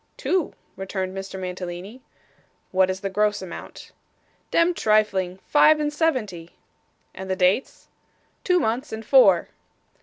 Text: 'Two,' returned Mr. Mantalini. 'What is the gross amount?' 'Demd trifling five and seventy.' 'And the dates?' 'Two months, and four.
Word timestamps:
'Two,' 0.17 0.53
returned 0.77 1.15
Mr. 1.15 1.39
Mantalini. 1.39 2.01
'What 2.71 2.89
is 2.89 3.01
the 3.01 3.09
gross 3.11 3.39
amount?' 3.43 3.91
'Demd 4.51 4.75
trifling 4.75 5.37
five 5.45 5.79
and 5.79 5.93
seventy.' 5.93 6.55
'And 7.13 7.29
the 7.29 7.35
dates?' 7.35 7.87
'Two 8.43 8.59
months, 8.59 8.91
and 8.91 9.05
four. 9.05 9.49